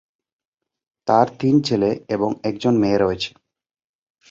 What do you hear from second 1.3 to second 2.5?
তিন ছেলে এবং